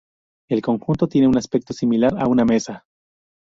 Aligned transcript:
El 0.49 0.63
conjunto 0.63 1.05
tiene 1.07 1.27
un 1.27 1.37
aspecto 1.37 1.73
similar 1.75 2.13
a 2.19 2.27
una 2.27 2.43
mesa. 2.43 2.85